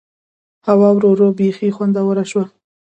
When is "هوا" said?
0.67-0.89